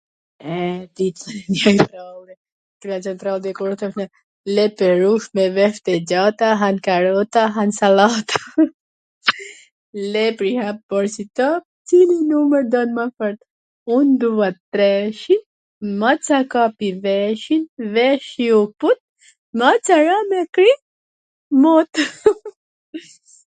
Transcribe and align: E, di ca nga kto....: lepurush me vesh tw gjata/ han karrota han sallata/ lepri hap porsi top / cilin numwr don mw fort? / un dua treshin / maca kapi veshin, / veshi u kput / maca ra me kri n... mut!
E, 0.53 0.53
di 0.99 1.07
ca 1.23 1.31
nga 1.73 1.85
kto....: 2.85 3.33
lepurush 4.55 5.27
me 5.39 5.45
vesh 5.57 5.77
tw 5.87 5.93
gjata/ 6.11 6.49
han 6.61 6.77
karrota 6.87 7.43
han 7.57 7.69
sallata/ 7.81 8.39
lepri 10.15 10.51
hap 10.63 10.77
porsi 10.95 11.23
top 11.41 11.63
/ 11.75 11.87
cilin 11.91 12.23
numwr 12.31 12.63
don 12.77 12.89
mw 12.97 13.05
fort? 13.19 13.39
/ 13.67 13.95
un 13.99 14.07
dua 14.25 14.49
treshin 14.73 15.41
/ 15.69 15.99
maca 16.03 16.39
kapi 16.55 16.89
veshin, 17.07 17.61
/ 17.77 17.93
veshi 17.93 18.45
u 18.59 18.65
kput 18.79 18.99
/ 19.33 19.59
maca 19.63 19.95
ra 20.09 20.17
me 20.31 20.39
kri 20.55 20.69
n... 20.77 20.81
mut! 21.61 21.91